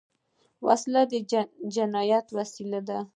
وسله 0.65 1.01
د 1.11 1.13
جنايت 1.75 2.25
وسیله 2.37 2.79
ده 2.87 2.99